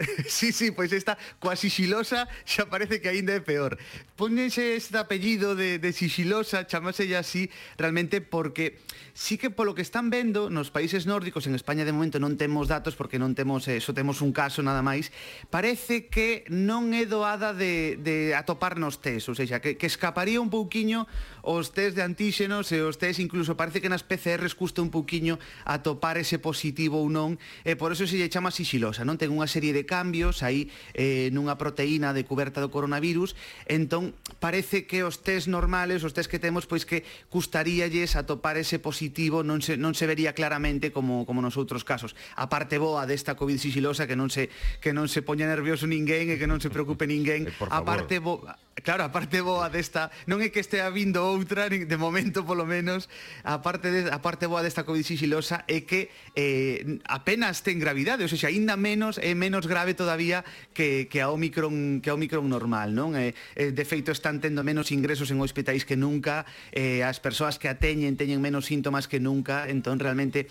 sí, 0.26 0.52
sí, 0.52 0.70
pois 0.70 0.92
esta 0.92 1.18
coa 1.38 1.56
sixilosa 1.56 2.24
xa 2.48 2.64
parece 2.72 3.04
que 3.04 3.12
aínda 3.12 3.36
é 3.36 3.42
peor. 3.44 3.76
Póñense 4.16 4.76
este 4.76 4.96
apellido 4.96 5.52
de, 5.52 5.76
de 5.76 5.92
sixilosa, 5.92 6.64
chamárselle 6.64 7.16
así, 7.16 7.52
realmente 7.76 8.20
porque 8.24 8.80
sí 9.12 9.36
que 9.36 9.50
polo 9.50 9.74
que 9.74 9.82
están 9.84 10.08
vendo 10.08 10.48
nos 10.48 10.72
países 10.72 11.04
nórdicos, 11.04 11.46
en 11.46 11.54
España 11.54 11.84
de 11.84 11.92
momento 11.92 12.16
non 12.16 12.40
temos 12.40 12.72
datos 12.72 12.96
porque 12.96 13.20
non 13.20 13.36
temos 13.36 13.68
eh, 13.68 13.76
eso, 13.76 13.92
temos 13.92 14.24
un 14.24 14.32
caso 14.32 14.64
nada 14.64 14.80
máis, 14.80 15.12
parece 15.52 16.08
que 16.08 16.48
non 16.48 16.96
é 16.96 17.04
doada 17.04 17.52
de, 17.52 18.00
de 18.00 18.32
atopar 18.32 18.80
nos 18.80 19.04
test, 19.04 19.28
ou 19.28 19.36
seja, 19.36 19.60
que, 19.60 19.76
que 19.76 19.88
escaparía 19.88 20.40
un 20.40 20.48
pouquiño 20.48 21.04
os 21.44 21.72
test 21.76 21.96
de 21.96 22.04
antíxenos 22.04 22.72
e 22.72 22.80
os 22.80 22.96
test 22.96 23.20
incluso 23.20 23.56
parece 23.56 23.84
que 23.84 23.92
nas 23.92 24.04
PCRs 24.04 24.56
custa 24.56 24.80
un 24.80 24.88
pouquiño 24.88 25.36
atopar 25.68 26.16
ese 26.16 26.40
positivo 26.40 27.00
ou 27.04 27.12
non, 27.12 27.36
e 27.68 27.76
por 27.76 27.92
eso 27.92 28.08
se 28.08 28.16
lle 28.16 28.32
chama 28.32 28.48
sixilosa, 28.48 29.04
non? 29.04 29.20
Ten 29.20 29.32
unha 29.32 29.48
serie 29.48 29.76
de 29.76 29.84
cambios 29.90 30.46
aí 30.46 30.70
eh, 30.94 31.34
nunha 31.34 31.58
proteína 31.58 32.14
de 32.14 32.22
cuberta 32.22 32.62
do 32.62 32.70
coronavirus, 32.70 33.34
entón 33.66 34.14
parece 34.38 34.86
que 34.86 35.02
os 35.02 35.26
test 35.26 35.50
normales, 35.50 36.06
os 36.06 36.14
test 36.14 36.30
que 36.30 36.38
temos, 36.38 36.70
pois 36.70 36.86
que 36.86 37.02
custaríalles 37.26 38.14
atopar 38.14 38.54
ese 38.54 38.78
positivo, 38.78 39.42
non 39.42 39.58
se, 39.58 39.74
non 39.74 39.98
se 39.98 40.06
vería 40.06 40.30
claramente 40.30 40.94
como, 40.94 41.26
como 41.26 41.42
nos 41.42 41.58
outros 41.58 41.82
casos. 41.82 42.14
A 42.38 42.46
parte 42.46 42.78
boa 42.78 43.02
desta 43.10 43.34
COVID 43.34 43.58
sigilosa 43.58 44.06
que 44.06 44.14
non 44.14 44.30
se, 44.30 44.46
que 44.78 44.94
non 44.94 45.10
se 45.10 45.26
poña 45.26 45.50
nervioso 45.50 45.90
ninguén 45.90 46.30
e 46.30 46.38
que 46.38 46.46
non 46.46 46.62
se 46.62 46.70
preocupe 46.70 47.10
ninguén, 47.10 47.50
eh, 47.50 47.74
a 47.74 47.82
parte 47.82 48.22
boa 48.22 48.54
Claro, 48.82 49.04
a 49.04 49.12
parte 49.12 49.40
boa 49.40 49.68
desta, 49.68 50.10
non 50.24 50.40
é 50.40 50.48
que 50.48 50.60
estea 50.60 50.88
vindo 50.88 51.20
outra, 51.20 51.68
de 51.68 51.98
momento 52.00 52.44
polo 52.44 52.64
menos, 52.64 53.08
a 53.44 53.60
parte, 53.60 53.92
de, 53.92 54.08
a 54.08 54.20
parte 54.24 54.48
boa 54.48 54.64
desta 54.64 54.84
COVID 54.88 55.04
sigilosa 55.04 55.64
é 55.68 55.84
que 55.84 56.08
eh, 56.36 57.00
apenas 57.04 57.60
ten 57.60 57.76
gravidade, 57.78 58.24
ou 58.24 58.30
seja, 58.30 58.48
ainda 58.48 58.74
menos 58.80 59.20
é 59.20 59.36
menos 59.36 59.68
grave 59.68 59.92
todavía 59.92 60.42
que, 60.72 61.06
que 61.12 61.20
a 61.20 61.28
Omicron 61.28 62.00
que 62.00 62.08
a 62.08 62.16
Omicron 62.16 62.48
normal, 62.48 62.96
non? 62.96 63.16
Eh, 63.16 63.36
eh, 63.56 63.70
de 63.70 63.84
feito 63.84 64.12
están 64.12 64.40
tendo 64.40 64.64
menos 64.64 64.90
ingresos 64.94 65.28
en 65.30 65.38
hospitais 65.40 65.84
que 65.84 65.94
nunca, 65.98 66.48
eh, 66.72 67.04
as 67.04 67.20
persoas 67.20 67.60
que 67.60 67.68
a 67.68 67.76
teñen 67.76 68.16
teñen 68.16 68.40
menos 68.40 68.66
síntomas 68.66 69.06
que 69.06 69.20
nunca, 69.20 69.68
entón 69.68 70.00
realmente 70.00 70.48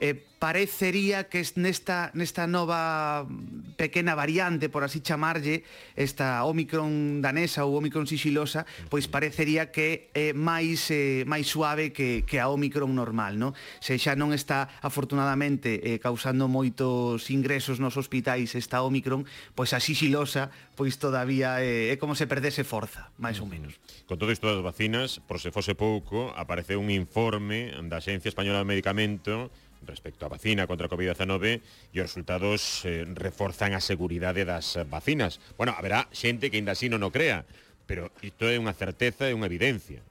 eh, 0.00 0.16
parecería 0.46 1.26
que 1.26 1.42
nesta, 1.58 2.14
nesta 2.14 2.46
nova 2.46 3.26
pequena 3.74 4.14
variante, 4.14 4.70
por 4.70 4.86
así 4.86 5.02
chamarlle, 5.02 5.66
esta 5.98 6.46
Omicron 6.46 7.18
danesa 7.18 7.66
ou 7.66 7.74
Omicron 7.74 8.06
sixilosa, 8.06 8.62
pois 8.86 9.10
parecería 9.10 9.74
que 9.74 10.06
é 10.14 10.30
máis 10.38 10.86
eh, 10.94 11.26
máis 11.26 11.50
suave 11.50 11.90
que, 11.90 12.22
que 12.22 12.38
a 12.38 12.46
Omicron 12.46 12.94
normal, 12.94 13.42
no? 13.42 13.58
Se 13.82 13.98
xa 13.98 14.14
non 14.14 14.30
está 14.30 14.70
afortunadamente 14.86 15.82
eh, 15.82 15.98
causando 15.98 16.46
moitos 16.46 17.26
ingresos 17.34 17.82
nos 17.82 17.98
hospitais 17.98 18.54
esta 18.54 18.86
Omicron, 18.86 19.26
pois 19.58 19.74
a 19.74 19.82
sixilosa 19.82 20.54
pois 20.78 20.94
todavía 21.00 21.58
é, 21.58 21.90
é 21.90 21.96
como 21.98 22.14
se 22.14 22.30
perdese 22.30 22.62
forza, 22.62 23.10
máis 23.18 23.42
ou 23.42 23.48
mm. 23.48 23.50
menos. 23.50 23.72
Con 24.06 24.20
todo 24.20 24.30
isto 24.30 24.46
das 24.46 24.62
vacinas, 24.62 25.18
por 25.26 25.42
se 25.42 25.50
fose 25.50 25.74
pouco, 25.74 26.30
apareceu 26.38 26.78
un 26.78 26.92
informe 26.94 27.74
da 27.90 27.98
Xencia 27.98 28.30
Española 28.30 28.62
de 28.62 28.70
Medicamento 28.70 29.50
respecto 29.86 30.26
á 30.26 30.28
vacina 30.28 30.66
contra 30.66 30.86
a 30.86 30.92
COVID-19 30.92 31.62
e 31.94 31.96
os 32.02 32.06
resultados 32.10 32.84
eh, 32.84 33.06
reforzan 33.06 33.72
a 33.72 33.80
seguridade 33.80 34.44
das 34.44 34.78
vacinas. 34.90 35.38
Bueno, 35.56 35.72
haberá 35.72 36.10
xente 36.10 36.50
que 36.50 36.58
ainda 36.58 36.74
así 36.74 36.90
non 36.90 37.06
o 37.06 37.14
crea, 37.14 37.46
pero 37.86 38.10
isto 38.20 38.50
é 38.50 38.58
unha 38.58 38.74
certeza 38.74 39.30
e 39.30 39.36
unha 39.36 39.46
evidencia. 39.46 40.02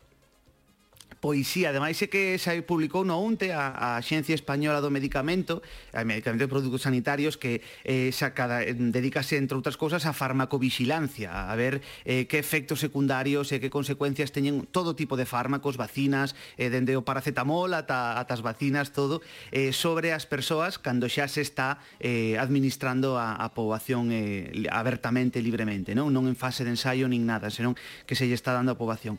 Pois 1.26 1.42
poesía, 1.42 1.74
ademais 1.74 1.98
é 2.02 2.06
que 2.06 2.38
se 2.38 2.62
publicou 2.62 3.02
no 3.02 3.18
onte 3.18 3.50
a, 3.50 3.98
a 3.98 4.02
Xencia 4.06 4.38
Española 4.38 4.78
do 4.78 4.94
Medicamento, 4.94 5.66
a 5.90 6.06
Medicamento 6.06 6.46
de 6.46 6.54
Produtos 6.54 6.86
Sanitarios, 6.86 7.34
que 7.34 7.66
eh, 7.82 8.14
xa 8.14 8.38
cada, 8.38 8.62
eh, 8.62 8.78
dedícase, 8.78 9.34
entre 9.42 9.58
outras 9.58 9.74
cousas, 9.74 10.06
a 10.06 10.14
farmacovigilancia, 10.14 11.50
a 11.50 11.56
ver 11.58 11.82
eh, 12.06 12.30
que 12.30 12.38
efectos 12.38 12.78
secundarios 12.78 13.50
e 13.50 13.58
eh, 13.58 13.60
que 13.62 13.74
consecuencias 13.74 14.30
teñen 14.30 14.70
todo 14.70 14.94
tipo 14.94 15.18
de 15.18 15.26
fármacos, 15.26 15.82
vacinas, 15.82 16.38
eh, 16.62 16.70
dende 16.70 16.94
o 16.94 17.02
paracetamol 17.02 17.74
ata, 17.74 18.22
ata 18.22 18.38
as 18.38 18.46
vacinas, 18.46 18.94
todo, 18.94 19.26
eh, 19.50 19.74
sobre 19.74 20.14
as 20.14 20.30
persoas 20.30 20.78
cando 20.78 21.10
xa 21.10 21.26
se 21.26 21.42
está 21.42 21.82
eh, 21.98 22.38
administrando 22.38 23.18
a, 23.18 23.34
a 23.34 23.50
poboación 23.50 24.14
eh, 24.14 24.70
abertamente, 24.70 25.42
libremente, 25.42 25.98
non? 25.98 26.14
non 26.14 26.30
en 26.30 26.38
fase 26.38 26.62
de 26.62 26.78
ensaio 26.78 27.10
nin 27.10 27.26
nada, 27.26 27.50
senón 27.50 27.74
que 28.06 28.14
se 28.14 28.30
lle 28.30 28.38
está 28.38 28.54
dando 28.54 28.74
a 28.74 28.78
poboación. 28.78 29.18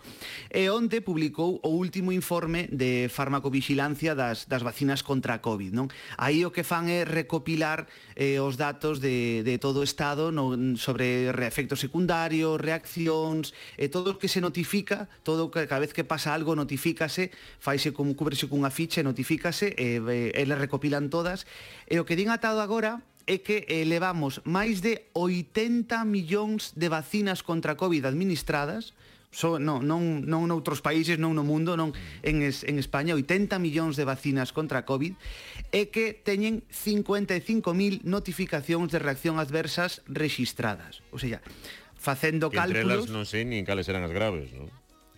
E 0.54 0.70
onte 0.70 1.02
publicou 1.02 1.58
o 1.66 1.85
último 1.86 2.10
informe 2.10 2.66
de 2.74 3.06
farmacovigilancia 3.06 4.18
das, 4.18 4.50
das 4.50 4.66
vacinas 4.66 5.06
contra 5.06 5.38
a 5.38 5.42
COVID. 5.42 5.70
Non? 5.70 5.86
Aí 6.18 6.42
o 6.42 6.50
que 6.50 6.66
fan 6.66 6.90
é 6.90 7.06
recopilar 7.06 7.86
eh, 8.18 8.42
os 8.42 8.58
datos 8.58 8.98
de, 8.98 9.46
de 9.46 9.62
todo 9.62 9.80
o 9.80 9.86
Estado 9.86 10.34
no, 10.34 10.74
sobre 10.74 11.30
efectos 11.46 11.78
secundarios, 11.78 12.58
reaccións, 12.58 13.54
e 13.78 13.86
eh, 13.86 13.88
todo 13.88 14.18
o 14.18 14.18
que 14.18 14.26
se 14.26 14.42
notifica, 14.42 15.06
todo 15.22 15.46
que 15.54 15.70
cada 15.70 15.86
vez 15.86 15.94
que 15.94 16.02
pasa 16.02 16.34
algo 16.34 16.58
notifícase, 16.58 17.30
faise 17.62 17.94
como 17.94 18.18
cúbrese 18.18 18.50
cunha 18.50 18.74
ficha, 18.74 19.06
notifícase, 19.06 19.70
e 19.78 20.02
eh, 20.02 20.34
eles 20.34 20.58
recopilan 20.58 21.06
todas. 21.06 21.46
E 21.86 22.02
o 22.02 22.04
que 22.04 22.18
din 22.18 22.34
atado 22.34 22.58
agora 22.58 23.06
é 23.26 23.42
que 23.42 23.66
eh, 23.66 23.82
levamos 23.82 24.38
máis 24.46 24.80
de 24.80 25.10
80 25.12 26.06
millóns 26.06 26.72
de 26.78 26.86
vacinas 26.86 27.42
contra 27.42 27.74
a 27.74 27.78
COVID 27.78 28.06
administradas, 28.06 28.94
so, 29.34 29.58
non, 29.58 29.82
non, 29.84 30.22
non 30.24 30.46
noutros 30.46 30.80
países, 30.80 31.18
non 31.18 31.34
no 31.34 31.42
mundo, 31.42 31.74
non 31.74 31.90
en, 32.22 32.40
es, 32.40 32.62
en 32.64 32.78
España, 32.78 33.18
80 33.18 33.58
millóns 33.58 33.98
de 33.98 34.06
vacinas 34.06 34.54
contra 34.54 34.86
a 34.86 34.86
COVID, 34.88 35.18
e 35.74 35.90
que 35.90 36.14
teñen 36.14 36.62
55.000 36.70 38.06
notificacións 38.06 38.94
de 38.94 39.02
reacción 39.02 39.42
adversas 39.42 40.06
registradas. 40.06 41.02
O 41.10 41.18
sea, 41.18 41.42
facendo 41.98 42.48
que 42.48 42.62
cálculos... 42.62 42.80
Entre 42.80 42.94
elas 42.94 43.12
non 43.12 43.26
sei 43.26 43.42
nin 43.42 43.66
cales 43.66 43.90
eran 43.90 44.06
as 44.06 44.14
graves, 44.14 44.54
non? 44.54 44.70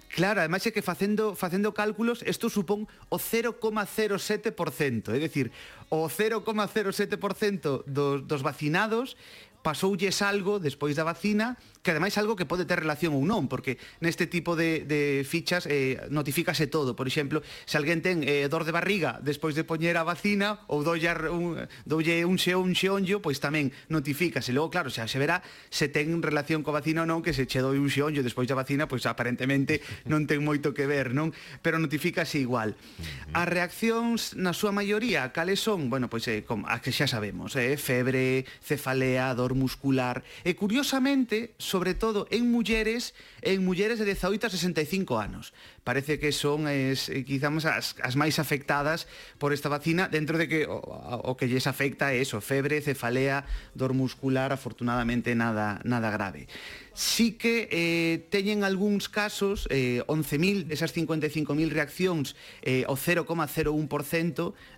Claro, 0.08 0.40
ademais 0.40 0.64
é 0.64 0.72
que 0.72 0.80
facendo, 0.80 1.36
facendo 1.36 1.72
cálculos, 1.76 2.24
isto 2.24 2.48
supón 2.48 2.88
o 3.12 3.20
0,07%, 3.20 5.12
é 5.12 5.18
dicir, 5.20 5.52
o 5.92 6.08
0,07% 6.08 7.84
dos, 7.84 8.24
dos 8.24 8.40
vacinados 8.40 9.16
pasoulles 9.62 10.22
algo 10.22 10.58
despois 10.58 10.96
da 10.96 11.04
vacina 11.04 11.58
que 11.82 11.90
ademais 11.94 12.16
algo 12.18 12.36
que 12.36 12.46
pode 12.48 12.66
ter 12.66 12.80
relación 12.80 13.14
ou 13.14 13.24
non, 13.24 13.46
porque 13.46 13.78
neste 14.02 14.26
tipo 14.26 14.58
de, 14.58 14.84
de 14.84 15.22
fichas 15.24 15.64
eh, 15.70 15.98
notifícase 16.10 16.66
todo. 16.66 16.98
Por 16.98 17.06
exemplo, 17.06 17.40
se 17.64 17.78
alguén 17.78 18.02
ten 18.02 18.22
eh, 18.26 18.46
dor 18.50 18.66
de 18.66 18.74
barriga 18.74 19.22
despois 19.22 19.54
de 19.54 19.64
poñer 19.64 19.96
a 19.96 20.04
vacina 20.04 20.64
ou 20.66 20.82
doullar 20.82 21.30
un, 21.30 21.68
doulle 21.86 22.26
un 22.26 22.36
xeo 22.36 22.60
un 22.60 22.74
xeonllo, 22.74 23.22
pois 23.22 23.38
tamén 23.38 23.70
notifícase. 23.88 24.50
Logo, 24.52 24.70
claro, 24.74 24.90
xa 24.90 25.06
se 25.06 25.18
verá 25.20 25.40
se 25.70 25.88
ten 25.88 26.20
relación 26.20 26.66
coa 26.66 26.82
vacina 26.82 27.04
ou 27.04 27.08
non, 27.08 27.22
que 27.22 27.32
se 27.32 27.46
che 27.46 27.62
doi 27.62 27.78
un 27.78 27.88
xeonllo 27.88 28.26
despois 28.26 28.50
da 28.50 28.58
vacina, 28.58 28.90
pois 28.90 29.06
aparentemente 29.06 29.80
non 30.04 30.26
ten 30.26 30.42
moito 30.42 30.74
que 30.74 30.84
ver, 30.84 31.14
non? 31.14 31.30
Pero 31.62 31.78
notifícase 31.78 32.42
igual. 32.42 32.74
As 33.32 33.46
reaccións, 33.46 34.34
na 34.34 34.52
súa 34.52 34.74
maioría, 34.74 35.30
cales 35.32 35.62
son? 35.62 35.88
Bueno, 35.88 36.10
pois 36.10 36.26
eh, 36.28 36.42
com, 36.42 36.66
as 36.66 36.82
que 36.82 36.92
xa 36.92 37.06
sabemos, 37.06 37.54
eh, 37.56 37.78
febre, 37.78 38.44
cefalea, 38.60 39.32
dor 39.32 39.54
muscular. 39.54 40.20
E 40.42 40.52
curiosamente, 40.58 41.54
sobre 41.68 41.92
todo 41.94 42.26
en 42.32 42.50
mulleres 42.50 43.12
en 43.42 43.64
mulleres 43.64 43.98
de 44.00 44.04
18 44.04 44.46
a 44.46 44.50
65 44.50 45.20
anos. 45.20 45.52
Parece 45.84 46.18
que 46.18 46.32
son 46.32 46.66
es, 46.66 47.08
eh, 47.08 47.24
quizás 47.24 47.64
as, 47.64 47.94
as 48.02 48.16
máis 48.16 48.40
afectadas 48.40 49.06
por 49.36 49.52
esta 49.52 49.68
vacina 49.68 50.08
dentro 50.08 50.40
de 50.40 50.48
que 50.48 50.66
o, 50.66 50.80
o 50.80 51.36
que 51.36 51.46
lles 51.46 51.68
afecta 51.68 52.12
é 52.12 52.24
eso, 52.24 52.40
febre, 52.40 52.80
cefalea, 52.80 53.44
dor 53.76 53.92
muscular, 53.92 54.50
afortunadamente 54.52 55.36
nada 55.36 55.80
nada 55.84 56.10
grave. 56.10 56.48
Sí 56.98 57.38
que 57.38 57.70
eh, 57.70 58.26
teñen 58.26 58.66
algúns 58.66 59.06
casos, 59.06 59.70
eh, 59.70 60.02
11.000 60.10 60.66
desas 60.66 60.90
55.000 60.90 61.70
reaccións, 61.70 62.34
eh, 62.66 62.82
o 62.90 62.98
0,01% 62.98 63.70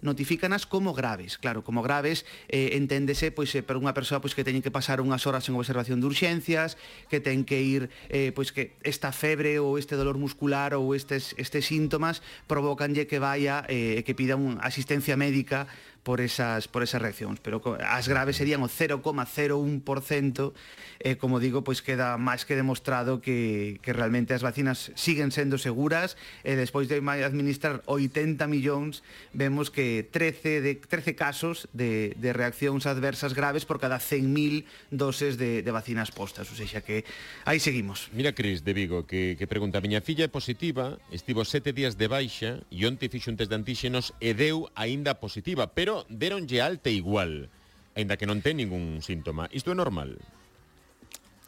notifícanas 0.04 0.68
como 0.68 0.92
graves. 0.92 1.40
Claro, 1.40 1.64
como 1.64 1.80
graves 1.80 2.28
eh, 2.52 2.76
enténdese 2.76 3.32
pois 3.32 3.48
eh, 3.56 3.64
por 3.64 3.80
unha 3.80 3.96
persoa 3.96 4.20
pois 4.20 4.36
que 4.36 4.44
teñen 4.44 4.60
que 4.60 4.68
pasar 4.68 5.00
unhas 5.00 5.24
horas 5.24 5.48
en 5.48 5.56
observación 5.56 6.04
de 6.04 6.12
urxencias, 6.12 6.76
que 7.08 7.18
ten 7.18 7.42
que 7.44 7.60
ir, 7.60 7.90
eh, 8.08 8.30
pois 8.34 8.54
que 8.54 8.78
esta 8.82 9.10
febre 9.10 9.58
ou 9.58 9.76
este 9.76 9.98
dolor 9.98 10.16
muscular 10.16 10.72
ou 10.78 10.94
estes, 10.94 11.34
estes 11.36 11.66
síntomas 11.66 12.22
provocanlle 12.46 13.06
que 13.10 13.18
vaya, 13.18 13.66
eh, 13.66 14.02
que 14.06 14.14
pida 14.14 14.38
unha 14.38 14.58
asistencia 14.62 15.18
médica 15.18 15.66
por 16.02 16.20
esas, 16.20 16.68
por 16.68 16.82
esas 16.82 17.02
reaccións, 17.02 17.40
pero 17.40 17.60
as 17.84 18.08
graves 18.08 18.36
serían 18.36 18.64
o 18.64 18.68
0,01%, 18.68 20.52
e 21.00 21.12
eh, 21.12 21.16
como 21.16 21.40
digo, 21.40 21.60
pois 21.64 21.84
queda 21.84 22.16
máis 22.16 22.48
que 22.48 22.56
demostrado 22.56 23.20
que, 23.20 23.80
que 23.84 23.92
realmente 23.92 24.32
as 24.32 24.40
vacinas 24.40 24.92
siguen 24.96 25.32
sendo 25.32 25.60
seguras, 25.60 26.16
e 26.44 26.56
despois 26.56 26.88
de 26.88 27.00
administrar 27.00 27.84
80 27.84 28.48
millóns, 28.48 29.04
vemos 29.36 29.68
que 29.68 30.08
13 30.08 30.60
de 30.64 30.72
13 30.80 31.16
casos 31.16 31.68
de, 31.76 32.16
de 32.16 32.32
reaccións 32.32 32.88
adversas 32.88 33.36
graves 33.36 33.68
por 33.68 33.76
cada 33.76 34.00
100.000 34.00 34.64
doses 34.88 35.36
de, 35.36 35.60
de 35.60 35.70
vacinas 35.70 36.08
postas, 36.08 36.48
ou 36.48 36.56
seja 36.56 36.80
que 36.80 37.04
aí 37.44 37.60
seguimos. 37.60 38.08
Mira, 38.16 38.32
Cris, 38.32 38.64
de 38.64 38.72
Vigo, 38.72 39.04
que, 39.04 39.36
que 39.36 39.46
pregunta, 39.46 39.80
miña 39.84 40.00
filla 40.00 40.24
é 40.24 40.32
positiva, 40.32 40.96
estivo 41.12 41.44
sete 41.44 41.72
días 41.76 42.00
de 42.00 42.08
baixa 42.08 42.64
e 42.72 42.88
onte 42.88 43.12
fixo 43.12 43.28
un 43.28 43.36
test 43.36 43.52
de 43.52 43.56
antíxenos 43.58 44.16
e 44.20 44.32
deu 44.32 44.68
aínda 44.76 45.16
positiva, 45.18 45.68
pero 45.68 45.89
pero 45.90 46.06
deronlle 46.06 46.62
alta 46.62 46.86
igual, 46.86 47.50
aínda 47.98 48.14
que 48.14 48.22
non 48.22 48.38
ten 48.38 48.62
ningún 48.62 49.02
síntoma. 49.02 49.50
Isto 49.50 49.74
é 49.74 49.76
normal? 49.76 50.22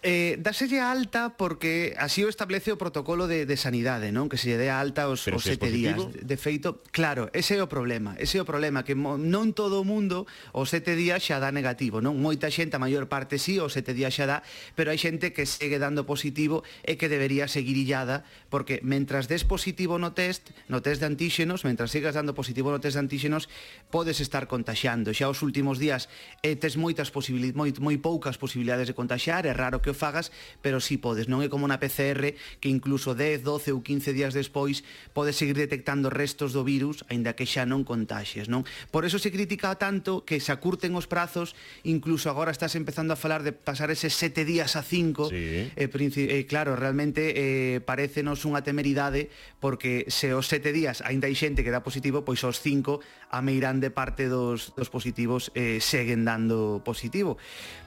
eh, 0.02 0.36
daselle 0.42 0.82
alta 0.82 1.38
porque 1.38 1.94
así 1.96 2.26
o 2.26 2.28
establece 2.28 2.74
o 2.74 2.78
protocolo 2.78 3.30
de, 3.30 3.46
de 3.46 3.56
sanidade, 3.56 4.10
non? 4.10 4.26
Que 4.26 4.34
se 4.34 4.50
lle 4.50 4.58
dé 4.58 4.68
alta 4.68 5.06
os, 5.06 5.22
os 5.30 5.46
sete 5.46 5.70
días. 5.70 5.94
De 6.10 6.34
feito, 6.34 6.82
claro, 6.90 7.30
ese 7.30 7.54
é 7.54 7.62
o 7.62 7.70
problema. 7.70 8.18
Ese 8.18 8.38
é 8.38 8.42
o 8.42 8.48
problema, 8.48 8.82
que 8.82 8.98
non 8.98 9.54
todo 9.54 9.78
o 9.78 9.86
mundo 9.86 10.26
os 10.50 10.74
sete 10.74 10.98
días 10.98 11.22
xa 11.22 11.38
dá 11.38 11.54
negativo, 11.54 12.02
non? 12.02 12.18
Moita 12.18 12.50
xente, 12.50 12.74
a 12.74 12.82
maior 12.82 13.06
parte 13.06 13.38
sí, 13.38 13.62
os 13.62 13.78
sete 13.78 13.94
días 13.94 14.10
xa 14.10 14.26
dá, 14.26 14.38
pero 14.74 14.90
hai 14.90 14.98
xente 14.98 15.30
que 15.30 15.46
segue 15.46 15.78
dando 15.78 16.02
positivo 16.02 16.66
e 16.82 16.98
que 16.98 17.06
debería 17.06 17.46
seguir 17.46 17.78
illada, 17.78 18.26
porque 18.50 18.82
mentras 18.82 19.30
des 19.30 19.46
positivo 19.46 20.02
no 20.02 20.18
test, 20.18 20.50
no 20.66 20.82
test 20.82 20.98
de 20.98 21.06
antíxenos, 21.06 21.62
mentras 21.62 21.94
sigas 21.94 22.18
dando 22.18 22.34
positivo 22.34 22.74
no 22.74 22.82
test 22.82 22.98
de 22.98 23.06
antíxenos, 23.06 23.46
podes 23.94 24.18
estar 24.18 24.50
contaxiando. 24.50 25.14
Xa 25.14 25.30
os 25.30 25.46
últimos 25.46 25.78
días 25.78 26.10
eh, 26.42 26.58
tes 26.58 26.74
moitas 26.74 27.14
posibilidades, 27.14 27.54
moi, 27.54 27.70
moi 27.78 27.96
poucas 28.02 28.34
posibilidades 28.34 28.90
de 28.90 28.98
contaxiar, 28.98 29.46
é 29.46 29.54
raro 29.54 29.78
que 29.78 29.91
o 29.92 29.94
fagas, 29.94 30.32
pero 30.64 30.80
si 30.80 30.96
sí 30.96 30.96
podes, 30.96 31.28
non 31.28 31.44
é 31.44 31.52
como 31.52 31.68
na 31.68 31.76
PCR 31.76 32.32
que 32.58 32.72
incluso 32.72 33.12
10, 33.12 33.44
12 33.44 33.76
ou 33.76 33.84
15 33.84 34.16
días 34.16 34.32
despois 34.32 34.80
podes 35.12 35.36
seguir 35.36 35.54
detectando 35.54 36.08
restos 36.08 36.56
do 36.56 36.64
virus, 36.64 37.04
aínda 37.12 37.36
que 37.36 37.44
xa 37.44 37.68
non 37.68 37.84
contaxes, 37.84 38.48
non? 38.48 38.64
Por 38.88 39.04
eso 39.04 39.20
se 39.20 39.28
critica 39.28 39.76
tanto 39.76 40.24
que 40.24 40.40
se 40.40 40.50
acurten 40.52 40.96
os 40.96 41.04
prazos, 41.04 41.52
incluso 41.84 42.32
agora 42.32 42.50
estás 42.50 42.74
empezando 42.74 43.12
a 43.12 43.20
falar 43.20 43.44
de 43.44 43.52
pasar 43.52 43.92
ese 43.92 44.08
7 44.08 44.44
días 44.44 44.76
a 44.76 44.82
5, 44.82 45.28
sí. 45.28 45.68
eh, 45.76 45.88
eh, 45.88 46.46
claro, 46.48 46.76
realmente 46.76 47.34
eh, 47.36 47.80
parecenos 47.82 48.44
unha 48.48 48.62
temeridade 48.62 49.28
porque 49.58 50.06
se 50.08 50.32
os 50.32 50.46
7 50.46 50.70
días 50.70 51.02
aínda 51.02 51.26
hai 51.26 51.34
xente 51.34 51.66
que 51.66 51.74
dá 51.74 51.82
positivo, 51.82 52.22
pois 52.22 52.40
os 52.46 52.62
5 52.62 53.02
a 53.32 53.40
meirán 53.40 53.80
de 53.80 53.90
parte 53.90 54.28
dos, 54.28 54.76
dos 54.76 54.92
positivos 54.92 55.50
eh, 55.56 55.80
seguen 55.80 56.28
dando 56.28 56.84
positivo. 56.84 57.40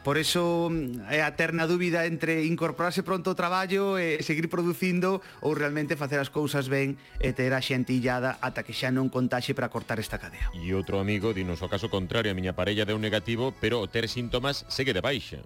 Por 0.03 0.17
eso 0.17 0.69
mm, 0.73 1.07
é 1.09 1.21
a 1.21 1.37
terna 1.37 1.69
dúbida 1.69 1.94
dúbida 1.95 2.05
entre 2.05 2.45
incorporarse 2.45 3.03
pronto 3.03 3.31
ao 3.31 3.39
traballo 3.39 3.95
e 3.95 4.19
seguir 4.19 4.51
producindo 4.51 5.23
ou 5.39 5.55
realmente 5.55 5.95
facer 5.95 6.19
as 6.19 6.27
cousas 6.27 6.67
ben 6.67 6.99
e 7.23 7.31
ter 7.31 7.55
a 7.55 7.61
xente 7.63 7.95
illada 7.95 8.35
ata 8.43 8.67
que 8.67 8.75
xa 8.75 8.91
non 8.91 9.07
contaxe 9.07 9.55
para 9.55 9.71
cortar 9.71 10.03
esta 10.03 10.19
cadea. 10.19 10.51
E 10.51 10.75
outro 10.75 10.99
amigo 10.99 11.31
dinos 11.31 11.63
o 11.63 11.71
caso 11.71 11.87
contrario, 11.87 12.31
a 12.31 12.37
miña 12.37 12.51
parella 12.51 12.83
deu 12.83 12.99
negativo, 12.99 13.55
pero 13.63 13.79
o 13.79 13.87
ter 13.87 14.11
síntomas 14.11 14.67
segue 14.67 14.91
de 14.91 14.99
baixa. 14.99 15.39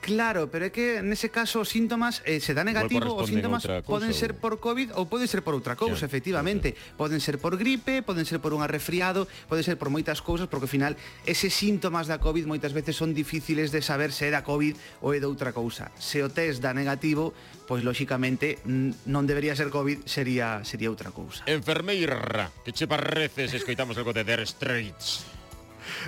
Claro, 0.00 0.48
pero 0.48 0.64
é 0.64 0.70
que 0.72 1.04
nese 1.04 1.28
caso 1.28 1.60
os 1.60 1.68
síntomas 1.68 2.24
eh, 2.24 2.40
se 2.40 2.56
dá 2.56 2.64
negativo, 2.64 3.20
os 3.20 3.28
síntomas 3.28 3.68
cosa, 3.68 3.84
poden 3.84 4.16
ser 4.16 4.32
por 4.32 4.56
COVID 4.56 4.96
ou 4.96 5.04
poden 5.04 5.28
ser 5.28 5.44
por 5.44 5.52
outra 5.52 5.76
cousa, 5.76 6.04
yeah, 6.04 6.08
efectivamente. 6.08 6.72
Yeah. 6.72 6.96
Poden 6.96 7.20
ser 7.20 7.36
por 7.36 7.60
gripe, 7.60 8.00
poden 8.00 8.24
ser 8.24 8.40
por 8.40 8.56
un 8.56 8.64
resfriado, 8.64 9.28
poden 9.44 9.60
ser 9.60 9.76
por 9.76 9.92
moitas 9.92 10.24
cousas, 10.24 10.48
porque 10.48 10.64
ao 10.64 10.72
final 10.72 10.96
eses 11.28 11.52
síntomas 11.52 12.08
da 12.08 12.16
COVID 12.16 12.48
moitas 12.48 12.72
veces 12.72 12.96
son 12.96 13.12
difíciles 13.12 13.68
de 13.68 13.84
saber 13.84 14.16
se 14.16 14.28
é 14.28 14.30
da 14.32 14.40
COVID 14.40 15.04
ou 15.04 15.12
é 15.12 15.20
de 15.20 15.28
outra 15.28 15.52
cousa. 15.52 15.92
Se 16.00 16.24
o 16.24 16.32
test 16.32 16.64
dá 16.64 16.72
negativo, 16.72 17.36
pois 17.68 17.84
lóxicamente 17.84 18.56
non 18.64 19.28
debería 19.28 19.52
ser 19.52 19.68
COVID, 19.68 20.08
sería 20.08 20.64
sería 20.64 20.88
outra 20.88 21.12
cousa. 21.12 21.44
Enfermeira, 21.44 22.48
que 22.64 22.72
che 22.72 22.88
parece 22.88 23.52
se 23.52 23.60
escoitamos 23.60 24.00
algo 24.00 24.16
de 24.16 24.24
Dire 24.24 24.48
Straits? 24.48 25.39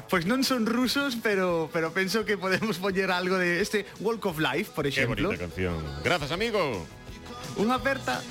Pois 0.08 0.24
non 0.28 0.44
son 0.44 0.66
rusos, 0.68 1.16
pero 1.20 1.68
pero 1.72 1.92
penso 1.92 2.24
que 2.24 2.36
podemos 2.38 2.78
poñer 2.78 3.10
algo 3.10 3.38
de 3.38 3.60
este 3.60 3.86
Walk 4.00 4.24
of 4.26 4.38
Life, 4.38 4.72
por 4.74 4.86
exemplo. 4.86 5.16
Que 5.16 5.36
bonita 5.36 5.44
canción. 5.48 5.78
Grazas, 6.04 6.30
amigo. 6.32 6.86
Unha 7.56 7.76
aperta. 7.76 8.22